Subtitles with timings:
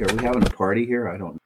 [0.00, 1.10] Are we having a party here?
[1.10, 1.38] I don't.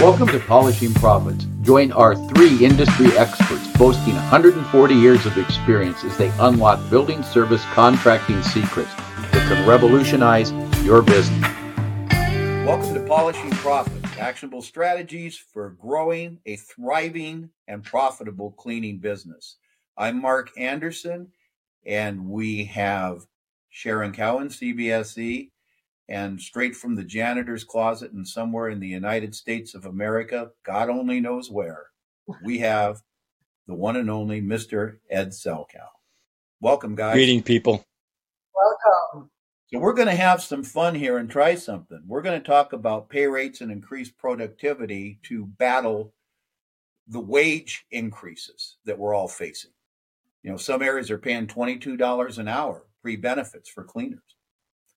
[0.00, 1.44] Welcome to Polishing Profits.
[1.62, 7.64] Join our three industry experts boasting 140 years of experience as they unlock building service
[7.72, 8.94] contracting secrets
[9.32, 10.52] that can revolutionize
[10.84, 11.50] your business.
[12.64, 19.56] Welcome to Polishing Profits, actionable strategies for growing a thriving and profitable cleaning business.
[19.96, 21.32] I'm Mark Anderson,
[21.84, 23.26] and we have
[23.72, 25.50] Sharon Cowan, CBSE,
[26.06, 30.90] and straight from the janitor's closet and somewhere in the United States of America, God
[30.90, 31.86] only knows where,
[32.44, 33.00] we have
[33.66, 34.98] the one and only Mr.
[35.10, 35.88] Ed Selkow.
[36.60, 37.14] Welcome, guys.
[37.14, 37.84] Greeting people.
[38.54, 39.30] Welcome.
[39.68, 42.02] So we're going to have some fun here and try something.
[42.06, 46.12] We're going to talk about pay rates and increased productivity to battle
[47.08, 49.70] the wage increases that we're all facing.
[50.42, 54.36] You know, some areas are paying $22 an hour pre benefits for cleaners.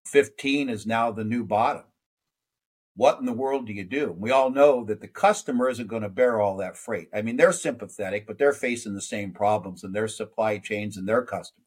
[0.07, 1.83] 15 is now the new bottom.
[2.95, 4.15] What in the world do you do?
[4.17, 7.09] We all know that the customer isn't going to bear all that freight.
[7.13, 11.07] I mean, they're sympathetic, but they're facing the same problems in their supply chains and
[11.07, 11.65] their customers.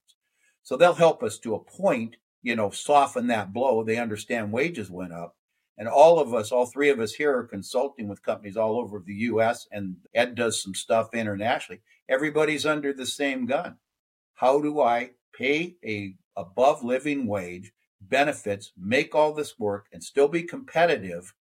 [0.62, 3.82] So they'll help us to a point, you know, soften that blow.
[3.82, 5.36] They understand wages went up.
[5.76, 8.98] And all of us, all three of us here are consulting with companies all over
[8.98, 11.82] the US and Ed does some stuff internationally.
[12.08, 13.76] Everybody's under the same gun.
[14.34, 20.28] How do I pay a above living wage benefits, make all this work, and still
[20.28, 21.34] be competitive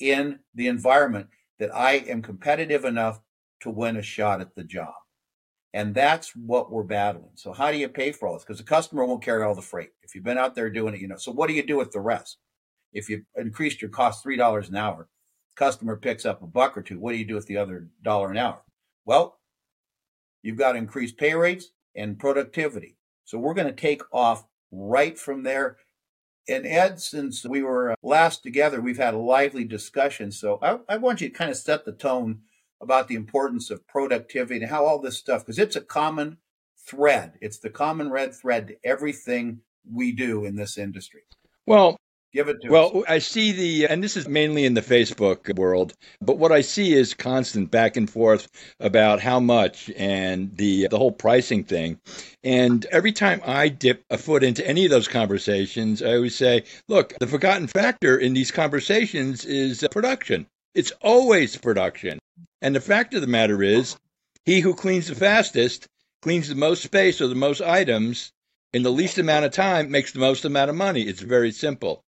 [0.00, 1.26] in the environment
[1.58, 3.20] that I am competitive enough
[3.60, 4.94] to win a shot at the job.
[5.74, 7.32] And that's what we're battling.
[7.34, 8.44] So how do you pay for all this?
[8.44, 9.90] Because the customer won't carry all the freight.
[10.02, 11.16] If you've been out there doing it, you know.
[11.16, 12.38] So what do you do with the rest?
[12.92, 15.08] If you increased your cost three dollars an hour,
[15.54, 16.98] customer picks up a buck or two.
[16.98, 18.62] What do you do with the other dollar an hour?
[19.04, 19.38] Well,
[20.42, 22.96] you've got increased pay rates and productivity.
[23.30, 25.76] So we're going to take off right from there.
[26.48, 30.32] And Ed, since we were uh, last together, we've had a lively discussion.
[30.32, 32.40] So I, I want you to kind of set the tone
[32.80, 36.38] about the importance of productivity and how all this stuff, because it's a common
[36.84, 37.34] thread.
[37.40, 41.22] It's the common red thread to everything we do in this industry.
[41.66, 41.99] Well,
[42.32, 43.04] Give it to well, us.
[43.08, 46.92] I see the, and this is mainly in the Facebook world, but what I see
[46.92, 48.46] is constant back and forth
[48.78, 51.98] about how much and the the whole pricing thing.
[52.44, 56.62] And every time I dip a foot into any of those conversations, I always say,
[56.86, 60.46] look, the forgotten factor in these conversations is uh, production.
[60.72, 62.20] It's always production.
[62.62, 63.96] And the fact of the matter is,
[64.44, 65.88] he who cleans the fastest
[66.22, 68.30] cleans the most space or the most items
[68.72, 71.02] in the least amount of time makes the most amount of money.
[71.02, 72.04] It's very simple.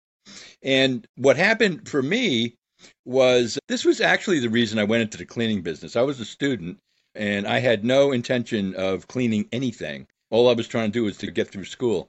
[0.63, 2.57] And what happened for me
[3.05, 5.97] was this was actually the reason I went into the cleaning business.
[5.97, 6.79] I was a student
[7.15, 10.07] and I had no intention of cleaning anything.
[10.31, 12.09] All I was trying to do was to get through school.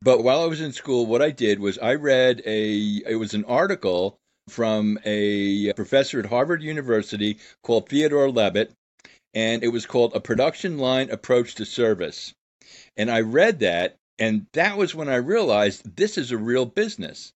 [0.00, 3.34] But while I was in school, what I did was I read a it was
[3.34, 8.72] an article from a professor at Harvard University called Theodore Levitt,
[9.34, 12.32] and it was called A Production Line Approach to Service.
[12.96, 17.32] And I read that and that was when I realized this is a real business.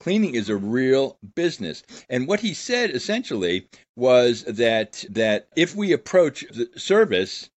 [0.00, 1.82] Cleaning is a real business.
[2.08, 7.50] And what he said essentially was that that if we approach the service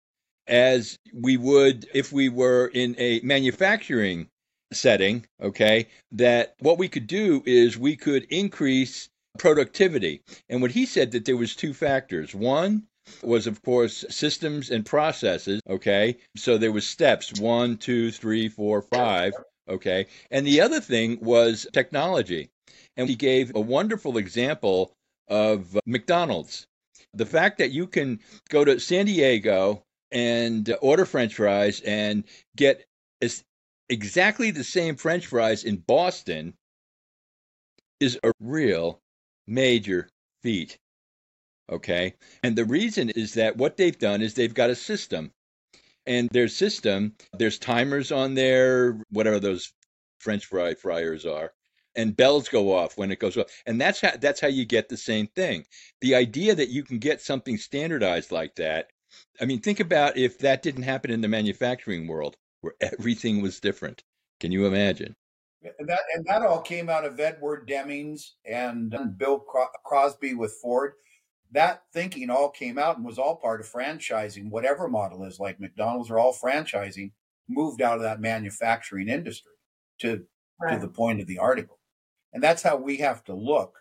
[0.48, 4.28] as we would if we were in a manufacturing
[4.74, 10.22] setting, okay, that what we could do is we could increase productivity.
[10.50, 12.34] And what he said that there was two factors.
[12.34, 12.88] One
[13.24, 16.18] was of course systems and processes okay?
[16.36, 19.34] So there was steps one two three four five
[19.70, 20.08] okay?
[20.30, 22.50] And the other thing was technology.
[22.98, 24.94] And he gave a wonderful example
[25.28, 26.68] of mcdonald's.
[27.14, 32.24] The fact that you can go to san diego and order french fries and
[32.56, 32.86] get
[33.90, 36.54] exactly the same french fries in boston
[38.00, 39.00] is a real
[39.48, 40.10] major
[40.42, 40.78] feat
[41.72, 42.16] Okay.
[42.44, 45.32] And the reason is that what they've done is they've got a system.
[46.06, 49.72] And their system, there's timers on there, whatever those
[50.20, 51.54] French fry fryers are,
[51.96, 53.48] and bells go off when it goes off.
[53.66, 55.66] And that's how that's how you get the same thing.
[56.02, 58.88] The idea that you can get something standardized like that.
[59.40, 63.60] I mean, think about if that didn't happen in the manufacturing world where everything was
[63.60, 64.04] different.
[64.40, 65.16] Can you imagine?
[65.78, 69.40] And that and that all came out of Edwards Deming and um, Bill
[69.86, 70.94] Crosby with Ford
[71.52, 75.60] that thinking all came out and was all part of franchising, whatever model is like
[75.60, 77.12] McDonald's or all franchising,
[77.50, 79.52] moved out of that manufacturing industry
[80.00, 80.24] to
[80.62, 80.76] right.
[80.76, 81.80] to the point of the article.
[82.34, 83.76] And that's how we have to look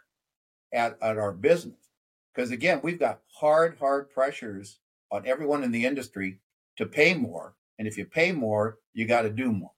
[0.72, 1.90] at, at our business.
[2.34, 4.80] Because again, we've got hard, hard pressures
[5.12, 6.40] on everyone in the industry
[6.76, 7.54] to pay more.
[7.78, 9.72] And if you pay more, you got to do more.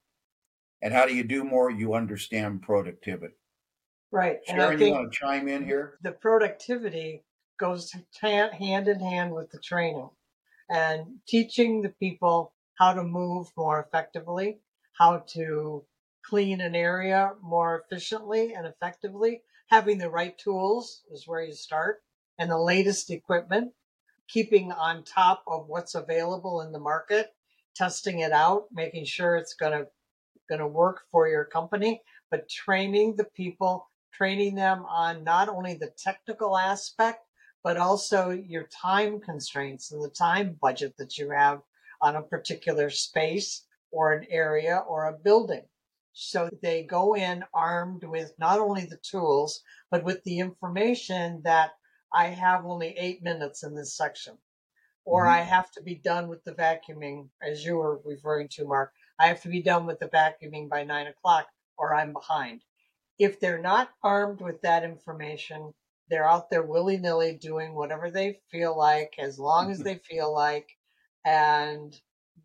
[0.81, 1.71] And how do you do more?
[1.71, 3.35] You understand productivity.
[4.11, 4.39] Right.
[4.47, 5.99] Sharon, you want to chime in here?
[6.03, 7.25] The productivity
[7.63, 10.11] goes hand in hand with the training
[10.69, 14.59] and teaching the people how to move more effectively,
[14.99, 15.85] how to
[16.25, 19.43] clean an area more efficiently and effectively.
[19.69, 22.03] Having the right tools is where you start
[22.37, 23.73] and the latest equipment,
[24.27, 27.33] keeping on top of what's available in the market,
[27.77, 29.87] testing it out, making sure it's going to
[30.49, 35.75] going to work for your company, but training the people, training them on not only
[35.75, 37.21] the technical aspect,
[37.63, 41.61] but also your time constraints and the time budget that you have
[42.01, 45.63] on a particular space or an area or a building.
[46.13, 51.71] So they go in armed with not only the tools, but with the information that
[52.13, 54.37] I have only eight minutes in this section,
[55.05, 55.35] or mm-hmm.
[55.35, 58.93] I have to be done with the vacuuming, as you were referring to, Mark.
[59.19, 61.47] I have to be done with the vacuuming by nine o'clock,
[61.79, 62.63] or I'm behind.
[63.19, 65.73] If they're not armed with that information,
[66.09, 70.33] they're out there willy nilly doing whatever they feel like, as long as they feel
[70.33, 70.69] like,
[71.25, 71.99] and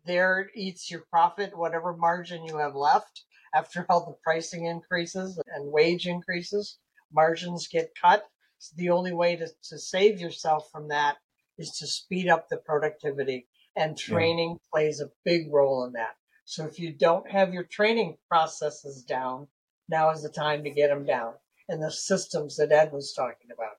[0.04, 3.24] there eats your profit, whatever margin you have left
[3.54, 6.78] after all the pricing increases and wage increases.
[7.12, 8.24] Margins get cut.
[8.58, 11.16] So the only way to, to save yourself from that
[11.58, 14.68] is to speed up the productivity, and training yeah.
[14.72, 16.16] plays a big role in that.
[16.44, 19.48] So if you don't have your training processes down,
[19.88, 21.34] now is the time to get them down.
[21.68, 23.76] And the systems that Ed was talking about.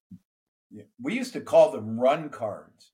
[0.72, 0.84] Yeah.
[1.02, 2.92] We used to call them run cards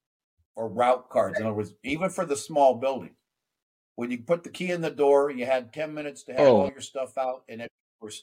[0.55, 1.39] or route cards.
[1.39, 3.15] In other words, even for the small building,
[3.95, 6.61] when you put the key in the door, you had 10 minutes to have oh.
[6.61, 7.71] all your stuff out and it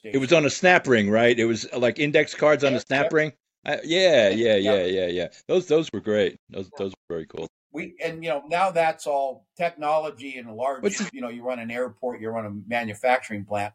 [0.03, 1.37] It was on a snap ring, right?
[1.37, 3.33] It was like index cards on a snap ring.
[3.65, 5.27] Uh, yeah, yeah, yeah, yeah, yeah.
[5.47, 6.37] Those those were great.
[6.49, 7.47] Those those were very cool.
[7.71, 10.83] We and you know now that's all technology and large.
[10.83, 13.73] What's you know, you run an airport, you run a manufacturing plant.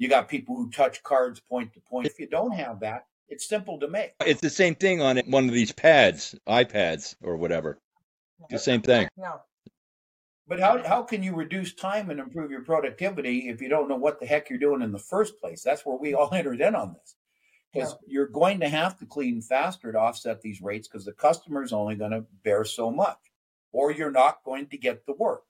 [0.00, 2.06] You got people who touch cards point to point.
[2.06, 4.12] If you don't have that, it's simple to make.
[4.24, 7.78] It's the same thing on one of these pads, iPads or whatever.
[8.48, 9.08] The same thing.
[9.18, 9.36] Yeah.
[10.48, 13.96] But how, how can you reduce time and improve your productivity if you don't know
[13.96, 15.62] what the heck you're doing in the first place?
[15.62, 17.16] That's where we all entered in on this.
[17.70, 18.14] Because yeah.
[18.14, 21.94] you're going to have to clean faster to offset these rates because the customer's only
[21.94, 23.18] going to bear so much,
[23.70, 25.42] or you're not going to get the work.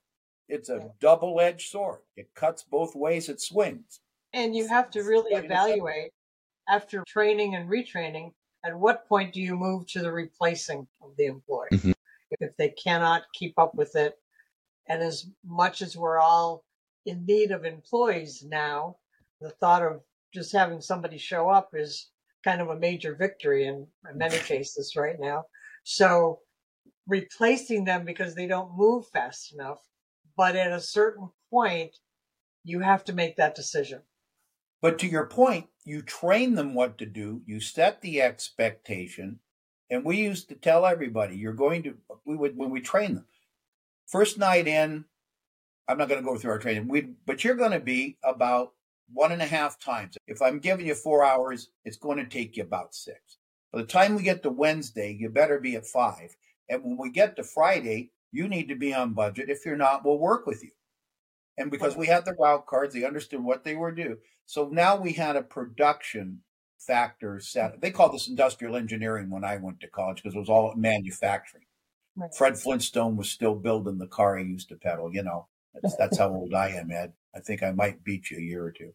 [0.49, 0.88] It's a yeah.
[1.00, 2.00] double edged sword.
[2.17, 4.00] It cuts both ways, it swings.
[4.32, 6.12] And you have to really evaluate
[6.69, 8.32] after training and retraining
[8.65, 11.69] at what point do you move to the replacing of the employee?
[11.73, 11.93] Mm-hmm.
[12.41, 14.15] If they cannot keep up with it,
[14.88, 16.65] and as much as we're all
[17.06, 18.97] in need of employees now,
[19.41, 20.00] the thought of
[20.33, 22.11] just having somebody show up is
[22.44, 25.44] kind of a major victory in, in many cases right now.
[25.85, 26.41] So
[27.06, 29.79] replacing them because they don't move fast enough.
[30.37, 31.97] But at a certain point,
[32.65, 34.00] you have to make that decision.
[34.82, 39.41] But to your point, you train them what to do, you set the expectation.
[39.91, 41.94] And we used to tell everybody, you're going to,
[42.25, 43.27] we would, when we train them,
[44.06, 45.05] first night in,
[45.88, 48.73] I'm not going to go through our training, we, but you're going to be about
[49.12, 50.17] one and a half times.
[50.29, 53.38] If I'm giving you four hours, it's going to take you about six.
[53.73, 56.37] By the time we get to Wednesday, you better be at five.
[56.69, 59.50] And when we get to Friday, you need to be on budget.
[59.50, 60.71] If you're not, we'll work with you.
[61.61, 64.17] And because we had the route cards, they understood what they were due.
[64.47, 66.40] So now we had a production
[66.79, 67.83] factor set.
[67.83, 71.64] They called this industrial engineering when I went to college because it was all manufacturing.
[72.17, 72.35] Right.
[72.35, 75.14] Fred Flintstone was still building the car he used to pedal.
[75.14, 77.12] You know, that's, that's how old I am, Ed.
[77.37, 78.95] I think I might beat you a year or two.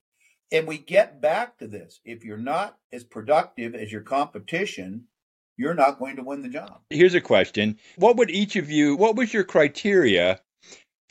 [0.52, 2.00] And we get back to this.
[2.04, 5.06] If you're not as productive as your competition,
[5.56, 6.82] you're not going to win the job.
[6.90, 7.78] Here's a question.
[7.98, 10.42] What would each of you, what was your criteria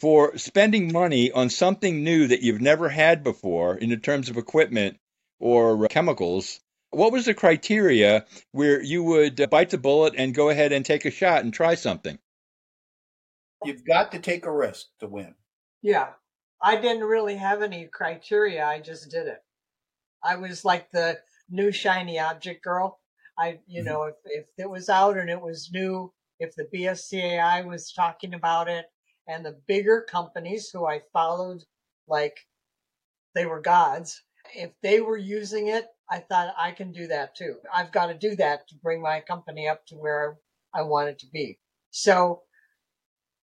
[0.05, 4.99] for spending money on something new that you've never had before in terms of equipment
[5.41, 10.51] or chemicals what was the criteria where you would uh, bite the bullet and go
[10.51, 12.19] ahead and take a shot and try something?
[13.65, 15.35] You've got to take a risk to win.
[15.81, 16.09] Yeah.
[16.63, 18.63] I didn't really have any criteria.
[18.63, 19.39] I just did it.
[20.23, 21.19] I was like the
[21.49, 23.01] new shiny object girl.
[23.39, 23.91] I, you mm-hmm.
[23.91, 28.35] know, if, if it was out and it was new, if the BSCAI was talking
[28.35, 28.85] about it
[29.27, 31.63] and the bigger companies who I followed
[32.09, 32.39] like
[33.35, 34.23] they were gods,
[34.55, 37.57] if they were using it, I thought I can do that too.
[37.75, 40.39] I've got to do that to bring my company up to where
[40.75, 41.59] I want it to be.
[41.91, 42.43] So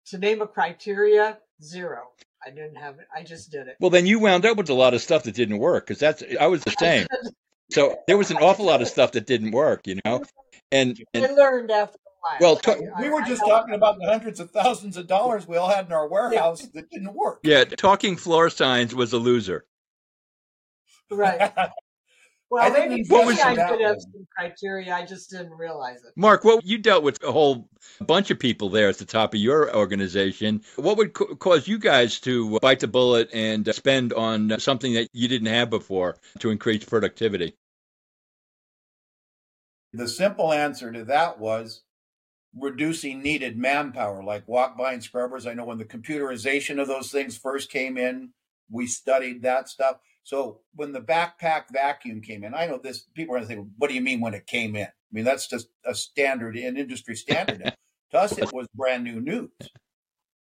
[0.07, 2.03] to name a criteria, zero.
[2.45, 3.07] I didn't have it.
[3.15, 3.77] I just did it.
[3.81, 6.23] Well, then you wound up with a lot of stuff that didn't work because that's
[6.41, 7.07] I was the same.
[7.71, 10.25] so there was an awful lot of stuff that didn't work, you know.
[10.71, 11.99] And, and I learned after
[12.41, 15.69] well, t- we were just talking about the hundreds of thousands of dollars we all
[15.69, 16.69] had in our warehouse yeah.
[16.75, 17.41] that didn't work.
[17.43, 19.67] Yeah, talking floor signs was a loser.
[21.11, 21.53] Right.
[22.51, 24.95] Well, I think maybe, What was- I that could have some criteria.
[24.95, 26.13] I just didn't realize it.
[26.17, 27.69] Mark, well, you dealt with a whole
[28.01, 30.63] bunch of people there at the top of your organization.
[30.77, 34.53] What would co- cause you guys to uh, bite the bullet and uh, spend on
[34.53, 37.55] uh, something that you didn't have before to increase productivity?
[39.93, 41.83] The simple answer to that was
[42.57, 45.47] reducing needed manpower, like walk behind scrubbers.
[45.47, 48.31] I know when the computerization of those things first came in,
[48.71, 49.97] we studied that stuff.
[50.25, 53.69] So when the backpack vacuum came in, I know this people are going to think,
[53.79, 54.87] what do you mean when it came in?
[54.87, 57.63] I mean, that's just a standard in industry standard.
[58.11, 59.51] to us, it was brand new news.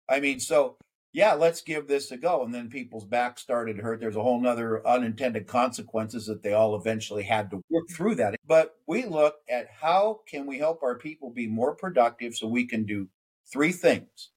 [0.09, 0.77] I mean, so
[1.13, 2.43] yeah, let's give this a go.
[2.43, 3.99] And then people's backs started hurt.
[3.99, 8.35] There's a whole nother unintended consequences that they all eventually had to work through that.
[8.47, 12.65] But we looked at how can we help our people be more productive so we
[12.65, 13.09] can do
[13.51, 14.31] three things.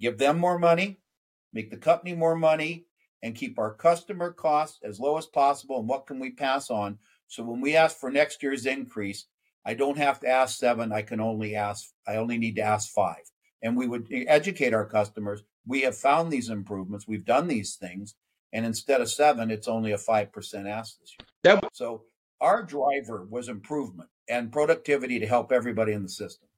[0.00, 0.98] Give them more money,
[1.52, 2.86] make the company more money,
[3.22, 5.78] and keep our customer costs as low as possible.
[5.78, 6.98] And what can we pass on?
[7.28, 9.26] So when we ask for next year's increase,
[9.64, 10.90] I don't have to ask seven.
[10.90, 13.30] I can only ask, I only need to ask five.
[13.62, 15.44] And we would educate our customers.
[15.66, 17.06] We have found these improvements.
[17.06, 18.14] We've done these things.
[18.52, 21.26] And instead of seven, it's only a 5% ask this year.
[21.44, 22.02] That So
[22.40, 26.48] our driver was improvement and productivity to help everybody in the system.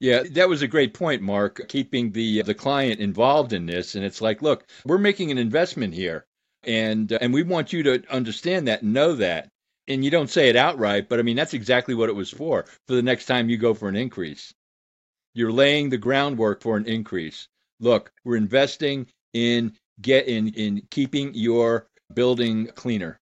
[0.00, 1.68] Yeah, that was a great point, Mark.
[1.68, 5.94] Keeping the the client involved in this, and it's like, look, we're making an investment
[5.94, 6.26] here,
[6.64, 9.48] and uh, and we want you to understand that, and know that,
[9.88, 12.64] and you don't say it outright, but I mean that's exactly what it was for.
[12.88, 14.52] For the next time you go for an increase,
[15.34, 17.48] you're laying the groundwork for an increase.
[17.80, 23.20] Look, we're investing in get in in keeping your building cleaner.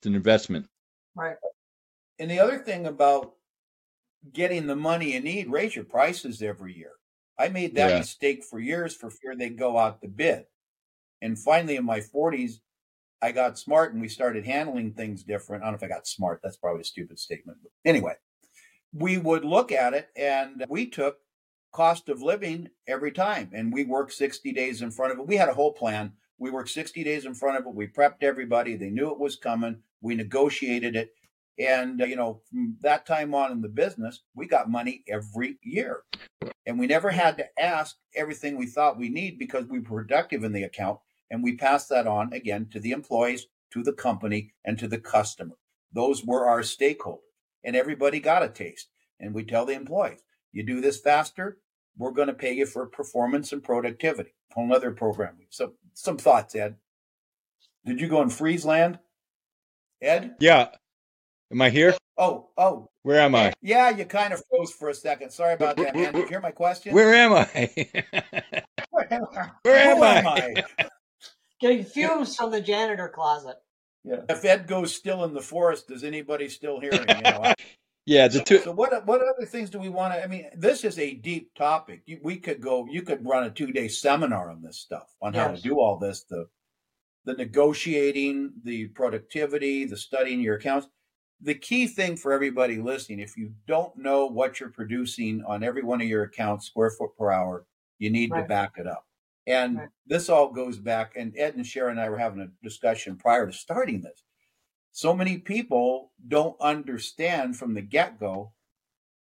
[0.00, 0.66] It's an investment.
[1.14, 1.36] Right.
[2.18, 3.34] And the other thing about
[4.32, 6.92] getting the money you need, raise your prices every year.
[7.38, 7.98] I made that Yeah.
[7.98, 10.46] mistake for years for fear they'd go out the bid.
[11.22, 12.60] And finally, in my 40s,
[13.22, 15.62] I got smart and we started handling things different.
[15.62, 16.40] I don't know if I got smart.
[16.42, 17.58] That's probably a stupid statement.
[17.62, 18.14] But anyway,
[18.92, 21.18] we would look at it and we took
[21.72, 25.26] cost of living every time and we worked 60 days in front of it.
[25.26, 26.12] We had a whole plan.
[26.38, 27.74] We worked 60 days in front of it.
[27.74, 28.76] We prepped everybody.
[28.76, 29.82] They knew it was coming.
[30.00, 31.10] We negotiated it.
[31.58, 35.58] And, uh, you know, from that time on in the business, we got money every
[35.62, 36.02] year.
[36.66, 40.44] And we never had to ask everything we thought we need because we were productive
[40.44, 40.98] in the account.
[41.30, 44.98] And we passed that on again to the employees, to the company, and to the
[44.98, 45.56] customer.
[45.92, 47.20] Those were our stakeholders.
[47.64, 48.88] And everybody got a taste.
[49.18, 50.20] And we tell the employees,
[50.52, 51.58] you do this faster,
[51.98, 54.34] we're going to pay you for performance and productivity.
[54.52, 55.36] Whole other program.
[55.50, 56.76] So some thoughts, Ed.
[57.84, 58.98] Did you go in freeze land?
[60.02, 60.36] Ed?
[60.40, 60.68] Yeah.
[61.50, 61.94] Am I here?
[62.18, 63.52] Oh, oh, Where am I?
[63.60, 65.30] yeah, you kind of froze for a second.
[65.30, 66.12] Sorry about that, man.
[66.12, 66.94] Did you hear my question?
[66.94, 67.70] Where am I?
[68.90, 69.08] Where
[69.62, 70.64] Where am I?
[71.60, 73.56] Getting fumes from the janitor closet.
[74.02, 74.22] Yeah.
[74.28, 77.04] If Ed goes still in the forest, does anybody still hear him?
[77.08, 77.54] You know?
[78.06, 78.60] Yeah, the two.
[78.60, 80.22] so what what other things do we want to?
[80.22, 82.02] I mean, this is a deep topic.
[82.06, 82.86] You, we could go.
[82.90, 85.98] You could run a two day seminar on this stuff on how to do all
[85.98, 86.22] this.
[86.24, 86.46] The
[87.24, 90.88] the negotiating, the productivity, the studying your accounts.
[91.42, 95.82] The key thing for everybody listening, if you don't know what you're producing on every
[95.82, 97.66] one of your accounts, square foot per hour,
[97.98, 99.04] you need to back it up.
[99.46, 99.88] And Right.
[100.06, 103.46] this all goes back, and Ed and Sharon and I were having a discussion prior
[103.46, 104.24] to starting this.
[104.96, 108.54] So many people don't understand from the get go.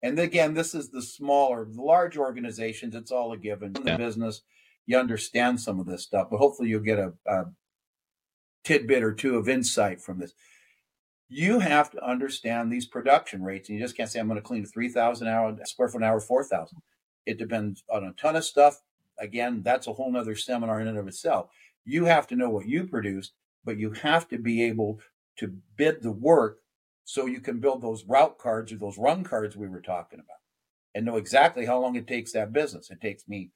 [0.02, 3.74] And again, this is the smaller, the large organizations, it's all a given.
[3.76, 3.96] In the Yeah.
[3.96, 4.42] business,
[4.84, 7.44] you understand some of this stuff, but hopefully you'll get a, a
[8.64, 10.34] tidbit or two of insight from this.
[11.30, 14.46] You have to understand these production rates, and you just can't say, I'm going to
[14.46, 16.82] clean 3,000 hour, square foot an hour, 4,000.
[17.24, 18.82] It depends on a ton of stuff.
[19.18, 21.48] Again, that's a whole nother seminar in and of itself.
[21.86, 23.32] You have to know what you produce,
[23.64, 25.00] but you have to be able
[25.38, 26.58] to bid the work
[27.04, 30.38] so you can build those route cards or those run cards we were talking about
[30.94, 32.90] and know exactly how long it takes that business.
[32.90, 33.50] It takes me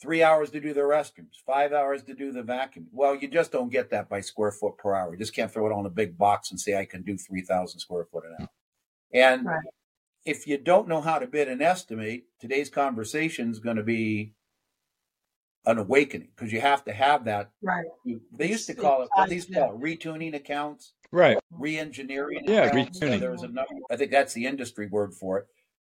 [0.00, 2.86] three hours to do the restrooms, five hours to do the vacuum.
[2.92, 5.12] Well, you just don't get that by square foot per hour.
[5.12, 7.80] You just can't throw it on a big box and say, I can do 3,000
[7.80, 8.48] square foot an hour.
[9.12, 9.66] And Right.
[10.24, 14.34] if you don't know how to bid and estimate, today's conversation is going to be
[15.66, 17.50] an awakening because you have to have that.
[17.60, 17.84] Right.
[18.32, 21.38] They used to call it, what they used to call it, retuning accounts Right.
[21.50, 22.44] re-engineering.
[22.46, 22.98] Yeah, accounts.
[23.00, 23.20] retuning.
[23.20, 23.68] There's another.
[23.90, 25.46] I think that's the industry word for it.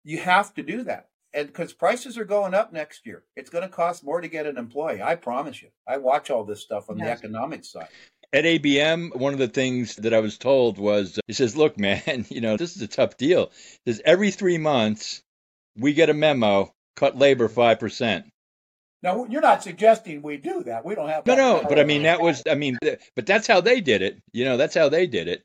[0.04, 3.62] You have to do that, and because prices are going up next year, it's going
[3.62, 5.02] to cost more to get an employee.
[5.02, 5.68] I promise you.
[5.86, 7.88] I watch all this stuff on the economic side.
[8.32, 12.26] At ABM, one of the things that I was told was, he says, "Look, man,
[12.30, 13.50] you know this is a tough deal.
[13.84, 15.22] He says every three months
[15.76, 18.26] we get a memo, cut labor five percent."
[19.02, 20.84] Now you're not suggesting we do that.
[20.84, 21.64] We don't have no, no.
[21.66, 22.78] But I mean, that was, I mean,
[23.16, 24.20] but that's how they did it.
[24.32, 25.44] You know, that's how they did it.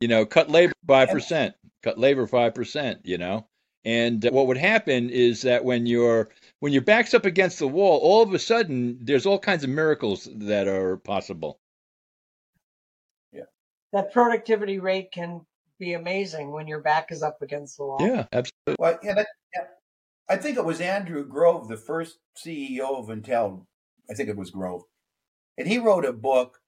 [0.00, 3.00] You know, cut labor five percent, cut labor five percent.
[3.04, 3.46] You know,
[3.84, 6.30] and uh, what would happen is that when your
[6.60, 9.70] when your back's up against the wall, all of a sudden there's all kinds of
[9.70, 11.58] miracles that are possible.
[13.32, 13.44] Yeah,
[13.92, 15.42] that productivity rate can
[15.78, 17.98] be amazing when your back is up against the wall.
[18.00, 18.76] Yeah, absolutely.
[18.78, 19.26] Well, and I,
[20.28, 23.66] I think it was Andrew Grove, the first CEO of Intel.
[24.10, 24.82] I think it was Grove,
[25.56, 26.60] and he wrote a book,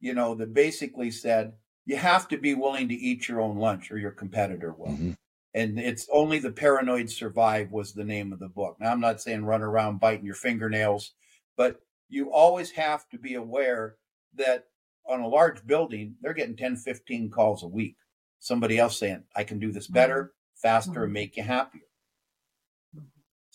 [0.00, 3.90] you know, that basically said you have to be willing to eat your own lunch
[3.90, 4.92] or your competitor will.
[4.92, 5.16] Mhm.
[5.54, 8.76] And it's only the paranoid survive was the name of the book.
[8.78, 11.14] Now I'm not saying run around biting your fingernails,
[11.56, 13.96] but you always have to be aware
[14.34, 14.68] that
[15.06, 17.96] on a large building, they're getting 10, 15 calls a week.
[18.38, 21.14] Somebody else saying, I can do this better, faster, and Mhm.
[21.14, 21.87] make you happier.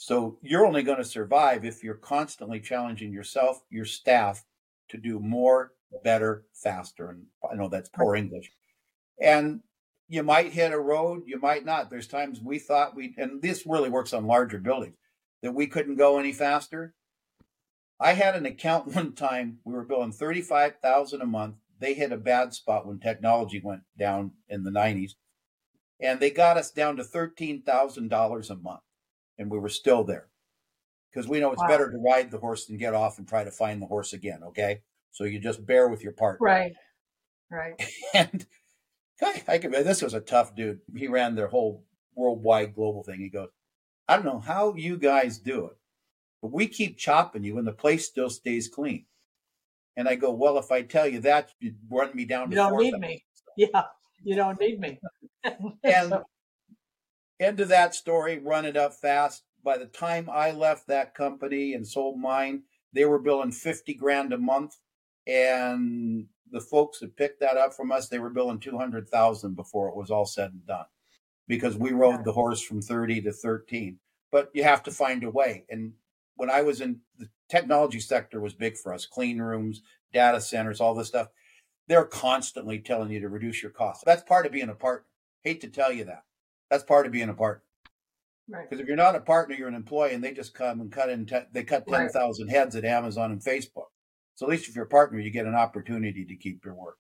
[0.03, 4.43] So you're only going to survive if you're constantly challenging yourself, your staff
[4.89, 5.71] to do more,
[6.03, 7.09] better, faster.
[7.09, 8.51] And I know that's poor English.
[9.21, 9.61] And
[10.09, 11.89] you might hit a road, you might not.
[11.89, 14.97] There's times we thought we, and this really works on larger buildings,
[15.41, 16.95] that we couldn't go any faster.
[17.97, 21.55] I had an account one time, we were billing 35,000 a month.
[21.79, 25.11] They hit a bad spot when technology went down in the 90s.
[26.01, 28.81] And they got us down to $13,000 a month.
[29.37, 30.27] And we were still there.
[31.11, 31.67] Because we know it's Wow.
[31.67, 34.41] better to ride the horse than get off and try to find the horse again.
[34.43, 34.81] Okay.
[35.11, 36.45] So you just bear with your partner.
[36.45, 36.73] Right.
[37.51, 37.73] Right.
[38.13, 38.45] And
[39.21, 40.79] I, I can, this was a tough dude.
[40.95, 41.85] He ran their whole
[42.15, 43.19] worldwide global thing.
[43.19, 43.49] He goes,
[44.07, 45.77] I don't know how you guys do it,
[46.41, 49.05] but we keep chopping you and the place still stays clean.
[49.95, 52.61] And I go, well, if I tell you that, you'd run me down You to
[52.63, 53.23] don't need thousand." me.
[53.55, 53.83] Yeah.
[54.23, 54.99] You don't need me.
[55.83, 56.13] And
[57.43, 59.43] end of that story, run it up fast.
[59.63, 64.33] By the time I left that company and sold mine, they were billing 50 grand
[64.33, 64.77] a month.
[65.25, 69.95] And the folks that picked that up from us, they were billing 200,000 before it
[69.95, 70.85] was all said and done
[71.47, 73.99] because we rode the horse from 30 to 13.
[74.31, 75.65] But you have to find a way.
[75.69, 75.93] And
[76.35, 80.81] when I was in the technology sector was big for us, clean rooms, data centers,
[80.81, 81.27] all this stuff.
[81.87, 84.03] They're constantly telling you to reduce your costs.
[84.05, 85.05] That's part of being a partner.
[85.41, 86.23] Hate to tell you that.
[86.73, 87.61] That's part of being a partner.
[88.49, 88.67] right.
[88.67, 91.07] Because if you're not a partner, you're an employee, and they just come and cut
[91.07, 91.27] in.
[91.27, 92.05] Te- they cut Right.
[92.05, 93.89] ten thousand heads at Amazon and Facebook.
[94.33, 96.97] So at least if you're a partner, you get an opportunity to keep your work.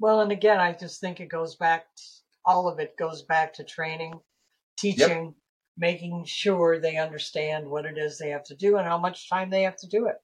[0.00, 2.02] Well, and again, I just think it goes back, t
[2.44, 4.14] all of it goes back to training,
[4.76, 5.36] teaching,
[5.76, 9.50] making sure they understand what it is they have to do and how much time
[9.50, 10.16] they have to do it.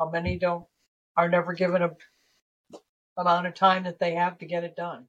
[0.00, 0.66] How many don't,
[1.16, 1.90] are never given a
[3.16, 5.06] amount of time that they have to get it done.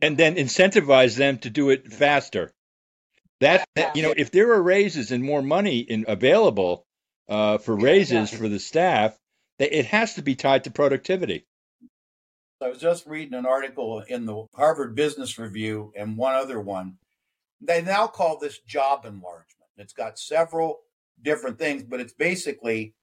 [0.00, 2.52] and then incentivize them to do it faster.
[3.40, 6.84] That, that you know, if there are raises and more money in, available
[7.28, 8.38] uh, for raises Yeah.
[8.38, 9.16] for the staff,
[9.58, 11.46] that it has to be tied to productivity.
[12.60, 16.98] I was just reading an article in the Harvard Business Review and one other one.
[17.60, 19.70] They now call this job enlargement.
[19.76, 20.80] It's got several
[21.20, 22.94] different things, but it's basically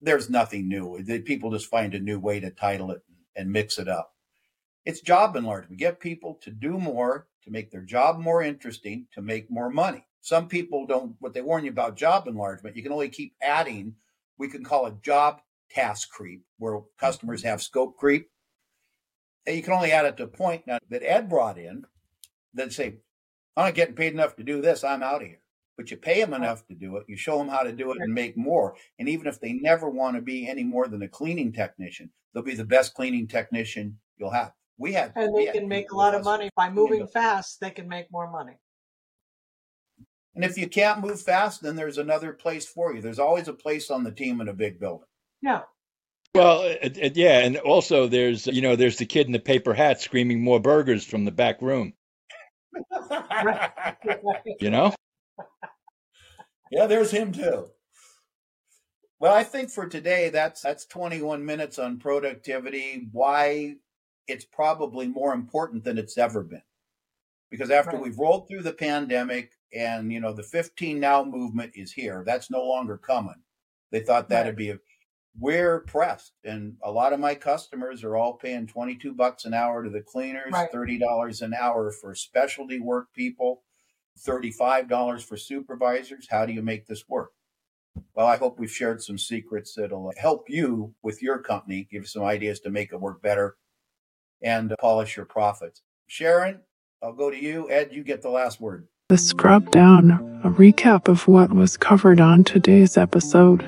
[0.00, 1.02] there's nothing new.
[1.24, 3.02] People just find a new way to title it
[3.36, 4.14] and mix it up.
[4.84, 5.70] It's job enlargement.
[5.70, 9.70] We get people to do more, to make their job more interesting, to make more
[9.70, 10.06] money.
[10.20, 13.94] Some people don't, what they warn you about job enlargement, you can only keep adding.
[14.38, 15.40] We can call it job
[15.70, 18.30] task creep, where customers have scope creep.
[19.46, 21.84] And you can only add it to a point now that Ed brought in
[22.54, 22.98] that say,
[23.56, 25.41] I'm not getting paid enough to do this, I'm out of here.
[25.76, 27.98] But you pay them enough to do it, you show them how to do it
[28.00, 28.76] and make more.
[28.98, 32.42] And even if they never want to be any more than a cleaning technician, they'll
[32.42, 34.52] be the best cleaning technician you'll have.
[34.76, 37.60] We had And they can make a lot of money by moving fast.
[37.60, 38.58] They can make more money.
[40.34, 43.02] And if you can't move fast, then there's another place for you.
[43.02, 45.06] There's always a place on the team in a big building.
[45.42, 45.62] Yeah.
[46.34, 49.74] Well, it, it- yeah, and also there's you know there's the kid in the paper
[49.74, 51.92] hat screaming more burgers from the back room.
[54.60, 54.94] You know,
[56.70, 57.68] Yeah, there's him too.
[59.20, 63.08] Well, I think for today that's that's 21 minutes on productivity.
[63.12, 63.76] Why
[64.26, 66.62] it's probably more important than it's ever been.
[67.50, 68.02] Because after Right.
[68.04, 72.50] we've rolled through the pandemic and you know the 15 now movement is here, that's
[72.50, 73.42] no longer coming.
[73.90, 74.78] They thought that'd be a
[75.38, 79.82] we're pressed and a lot of my customers are all paying 22 bucks an hour
[79.82, 80.70] to the cleaners, Right.
[80.70, 83.62] $30 an hour for specialty work people.
[84.26, 86.26] $35 for supervisors.
[86.30, 87.30] How do you make this work?
[88.14, 92.06] Well, I hope we've shared some secrets that'll help you with your company, give you
[92.06, 93.56] some ideas to make it work better
[94.42, 95.82] and polish your profits.
[96.06, 96.60] Sharon,
[97.02, 97.70] I'll go to you.
[97.70, 98.88] Ed, you get the last word.
[99.08, 103.62] the scrub down, a recap of what was covered on today's episode.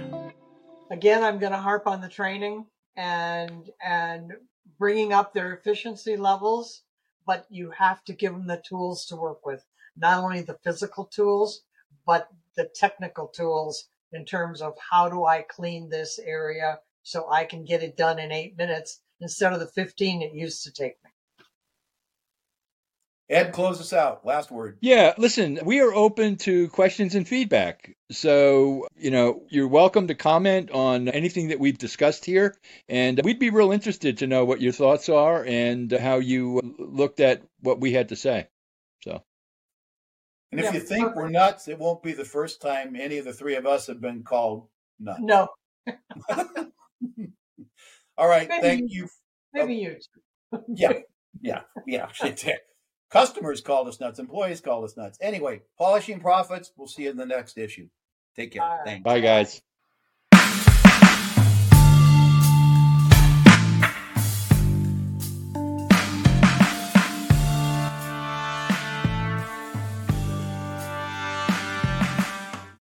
[0.91, 4.33] Again, I'm going to harp on the training and and
[4.79, 6.83] bringing up their efficiency levels,
[7.27, 9.65] but you have to give them the tools to work with.
[9.97, 11.63] Not only the physical tools,
[12.07, 17.45] but the technical tools in terms of how do I clean this area so I
[17.45, 20.97] can get it done in eight minutes instead of the 15 it used to take
[21.05, 21.11] me.
[23.31, 24.27] Ed, close us out.
[24.27, 24.77] Last word.
[24.83, 27.97] Yeah, listen, we are open to questions and feedback.
[28.11, 32.55] So, you know, you're welcome to comment on anything that we've discussed here.
[32.87, 37.21] And we'd be real interested to know what your thoughts are and how you looked
[37.21, 38.49] at what we had to say.
[40.55, 40.59] So.
[40.59, 41.17] And if yeah, you think perfect.
[41.17, 44.01] we're nuts, it won't be the first time any of the three of us have
[44.01, 44.69] been called
[45.01, 45.21] nuts.
[45.23, 45.49] No.
[48.17, 48.49] All right.
[48.49, 49.09] Maybe thank you.
[49.53, 49.97] Maybe you.
[50.69, 50.93] yeah.
[51.41, 51.61] Yeah.
[51.87, 52.09] Yeah.
[53.11, 54.19] Customers called us nuts.
[54.19, 55.19] Employees called us nuts.
[55.21, 56.73] Anyway, polishing profits.
[56.77, 57.89] We'll see you in the next issue.
[58.35, 58.81] Take care.
[58.85, 59.05] Thanks.
[59.05, 59.63] Bye, guys.